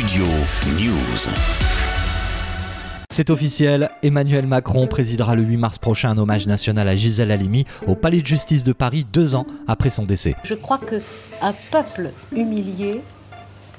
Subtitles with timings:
[0.00, 0.24] Studio
[0.78, 1.28] News.
[3.10, 7.66] C'est officiel, Emmanuel Macron présidera le 8 mars prochain un hommage national à Gisèle Halimi
[7.86, 10.36] au Palais de justice de Paris deux ans après son décès.
[10.42, 11.02] Je crois que
[11.42, 13.02] un peuple humilié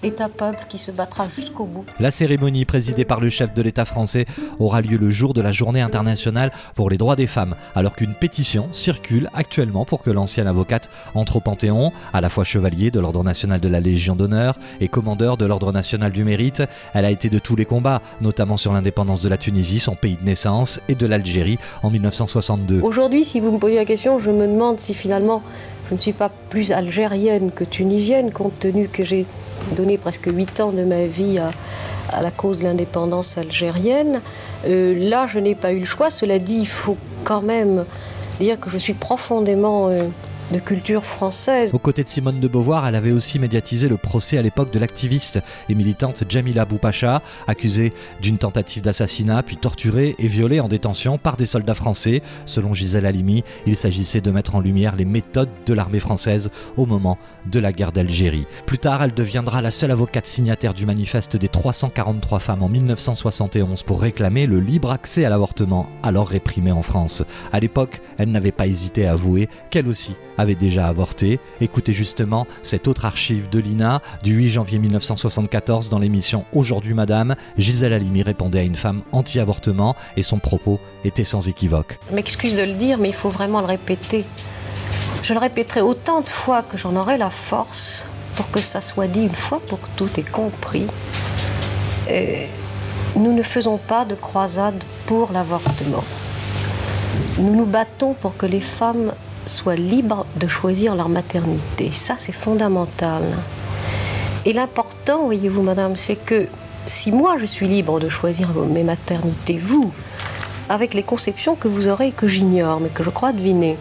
[0.04, 1.86] est un peuple qui se battra jusqu'au bout.
[2.00, 4.26] La cérémonie présidée par le chef de l'État français
[4.60, 8.14] aura lieu le jour de la journée internationale pour les droits des femmes, alors qu'une
[8.14, 13.00] pétition circule actuellement pour que l'ancienne avocate entre au Panthéon, à la fois chevalier de
[13.00, 16.64] l'Ordre national de la Légion d'honneur et commandeur de l'Ordre national du mérite.
[16.94, 20.18] Elle a été de tous les combats, notamment sur l'indépendance de la Tunisie, son pays
[20.18, 22.82] de naissance, et de l'Algérie en 1962.
[22.82, 25.42] Aujourd'hui, si vous me posez la question, je me demande si finalement
[25.92, 29.26] je ne suis pas plus algérienne que tunisienne, compte tenu que j'ai
[29.76, 34.22] donné presque huit ans de ma vie à, la cause de l'indépendance algérienne.
[34.66, 36.10] Euh, là, je n'ai pas eu le choix.
[36.10, 37.84] Cela dit, il faut quand même
[38.40, 40.04] dire que je suis profondément euh,
[40.52, 41.72] de culture française.
[41.74, 44.80] Aux côtés de Simone de Beauvoir, elle avait aussi médiatisé le procès à l'époque de
[44.80, 51.18] l'activiste et militante Jamila Boupacha, accusée d'une tentative d'assassinat, puis torturée et violée en détention
[51.18, 52.22] par des soldats français.
[52.46, 56.86] Selon Gisèle Halimi, il s'agissait de mettre en lumière les méthodes de l'armée française au
[56.86, 58.46] moment de la guerre d'Algérie.
[58.66, 63.84] Plus tard, elle deviendra la seule avocate signataire du manifeste des 343 femmes en 1971
[63.84, 67.24] pour réclamer le libre accès à l'avortement, alors réprimé en France.
[67.54, 71.40] À l'époque, elle n'avait pas hésité à avouer qu'elle aussi avait déjà avorté.
[71.62, 77.36] Écoutez justement cette autre archive de l'INA du 8 janvier 1974 dans l'émission Aujourd'hui Madame.
[77.58, 82.00] Gisèle Halimi répondait à une femme anti-avortement et son propos était sans équivoque.
[82.12, 84.26] M'excuse de le dire, mais il faut vraiment le répéter.
[85.24, 89.08] Je le répéterai autant de fois que j'en aurai la force pour que ça soit
[89.08, 90.88] dit une fois pour toutes et compris.
[92.10, 92.48] Et
[93.16, 96.04] nous ne faisons pas de croisade pour l'avortement.
[97.38, 99.14] Nous nous battons pour que les femmes
[99.46, 101.92] soient libres de choisir leur maternité.
[101.92, 103.24] Ça, c'est fondamental.
[104.46, 106.48] Et l'important, voyez-vous, madame, c'est que
[106.86, 109.94] si moi je suis libre de choisir mes maternités, vous,
[110.70, 113.78] avec les conceptions que vous aurez et que j'ignore, mais que je crois deviner,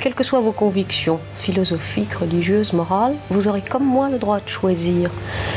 [0.00, 4.48] quelles que soient vos convictions philosophiques, religieuses, morales, vous aurez comme moi le droit de
[4.48, 5.10] choisir.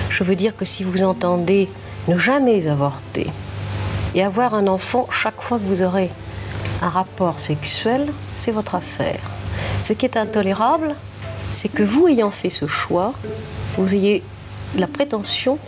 [0.10, 1.70] Je veux dire que si vous entendez
[2.08, 3.28] ne jamais avorter
[4.16, 6.10] et avoir un enfant chaque fois que vous aurez
[6.82, 9.20] un rapport sexuel, c'est votre affaire.
[9.82, 10.96] Ce qui est intolérable,
[11.54, 13.14] c'est que vous ayant fait ce choix,
[13.78, 14.24] vous ayez
[14.78, 15.60] la prétention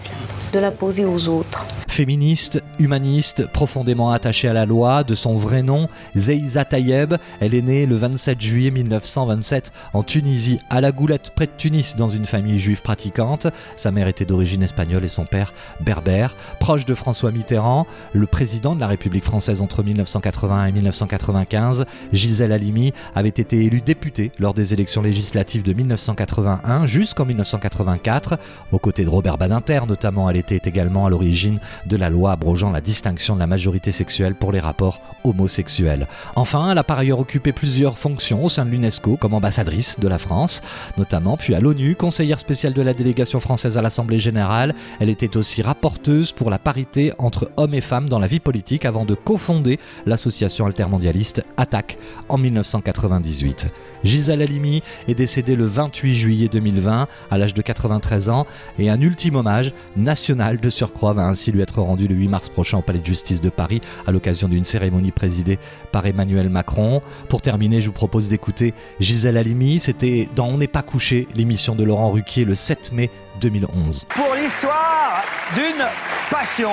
[0.54, 1.66] de l'imposer aux autres.
[1.94, 7.62] Féministe, humaniste, profondément attachée à la loi, de son vrai nom, Zeiza Tayeb, elle est
[7.62, 12.26] née le 27 juillet 1927 en Tunisie, à la Goulette, près de Tunis, dans une
[12.26, 13.46] famille juive pratiquante.
[13.76, 16.36] Sa mère était d'origine espagnole et son père berbère.
[16.60, 22.54] Proche de François Mitterrand, le président de la République française entre 1981 et 1995, Gisèle
[22.54, 28.40] Halimi avait été élue députée lors des élections législatives de 1981 jusqu'en 1984.
[28.72, 32.72] Aux côtés de Robert Badinter, notamment, elle était également à l'origine de la loi abrogeant
[32.72, 36.08] la distinction de la majorité sexuelle pour les rapports homosexuels.
[36.36, 40.08] Enfin, elle a par ailleurs occupé plusieurs fonctions au sein de l'UNESCO, comme ambassadrice de
[40.08, 40.62] la France,
[40.98, 44.76] notamment, puis à l'ONU, conseillère spéciale de la délégation française à l'Assemblée générale.
[45.00, 48.86] Elle était aussi rapporteuse pour la parité entre hommes et femmes dans la vie politique
[48.86, 51.98] avant de cofonder l'association altermondialiste ATTAC
[52.30, 53.68] en 1998.
[54.04, 58.46] Gisèle Halimi est décédée le 28 juillet 2020 à l'âge de 93 ans
[58.78, 62.50] et un ultime hommage national de surcroît va ainsi lui être rendu le 8 mars
[62.50, 65.60] prochain au Palais de Justice de Paris à l'occasion d'une cérémonie présidée
[65.92, 67.02] par Emmanuel Macron.
[67.30, 69.80] Pour terminer, je vous propose d'écouter Gisèle Halimi.
[69.80, 73.10] C'était dans On n'est pas couché, l'émission de Laurent Ruquier le 7 mai
[73.42, 74.06] 2011.
[74.10, 75.24] Pour l'histoire
[75.56, 75.86] d'une
[76.30, 76.72] passion.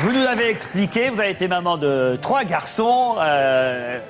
[0.00, 3.16] Vous nous avez expliqué, vous avez été maman de trois garçons.
[3.18, 4.00] Euh,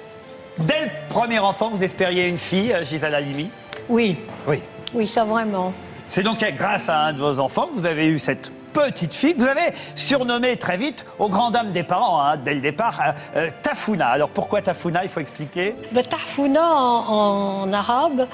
[0.59, 3.51] dès le premier enfant, vous espériez une fille, euh, Gisèle Halimi?
[3.89, 4.17] Oui.
[4.47, 4.61] Oui.
[4.95, 5.73] Oui, ça vraiment.
[6.09, 9.35] C'est donc grâce à un de vos enfants que vous avez eu cette petite fille
[9.37, 13.13] vous avez surnommée très vite, aux grandes dames des parents, hein, dès le départ, euh,
[13.37, 14.09] euh, Tafuna.
[14.09, 15.75] Alors pourquoi Tafuna Il faut expliquer.
[15.93, 18.27] Ben, Tafuna en, arabe,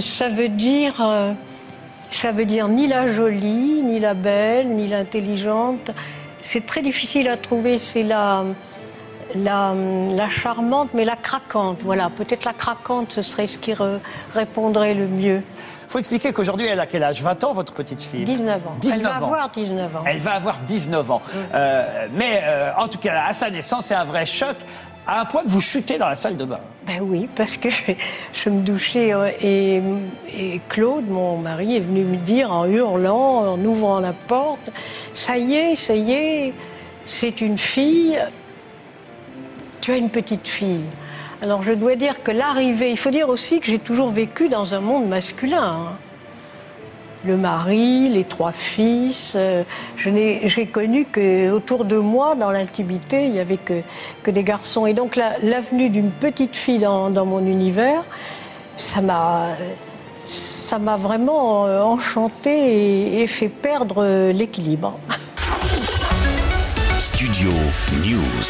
[0.00, 0.94] ça veut dire.
[2.10, 5.90] ça veut dire ni la jolie, ni la belle, ni l'intelligente.
[6.42, 7.78] C'est très difficile à trouver.
[7.78, 8.44] C'est la,
[9.34, 11.78] la, charmante, mais la craquante.
[11.82, 13.74] Voilà, peut-être la craquante, ce serait ce qui
[14.34, 15.42] répondrait le mieux.
[15.86, 17.22] Il faut expliquer qu'aujourd'hui, elle a quel âge?
[17.22, 18.24] 20 ans, votre petite fille?
[18.24, 18.76] 19 ans.
[18.82, 20.04] elle va avoir 19 ans.
[20.06, 21.22] Elle va avoir 19 ans.
[21.54, 24.56] Euh, mais euh, en tout cas, à sa naissance, c'est un vrai choc
[25.06, 26.58] à un point que vous chutez dans la salle de bain.
[26.86, 27.68] Ben oui, parce que
[28.32, 29.82] je, me douchais euh, et,
[30.32, 34.70] et, Claude, mon mari, est venu me dire en hurlant, en ouvrant la porte,
[35.12, 36.54] ça y est, ça y est,
[37.04, 38.18] c'est une fille,
[39.84, 40.86] tu as une petite fille.
[41.42, 44.72] Alors je dois dire que l'arrivée, il faut dire aussi que j'ai toujours vécu dans
[44.74, 45.62] un monde masculin.
[45.62, 45.92] Hein.
[47.26, 49.34] le mari, les trois fils.
[49.36, 49.62] Euh,
[49.98, 53.82] J'ai connu que autour de moi, dans l'intimité, il n'y avait que,
[54.22, 54.86] que des garçons.
[54.86, 58.04] Et donc la- l'avenue d'une petite fille dans, dans mon univers,
[58.78, 59.48] ça m'a
[60.26, 64.98] ça m'a vraiment euh, enchanté et, et fait perdre euh, l'équilibre.
[66.98, 67.50] Studio
[68.02, 68.46] News.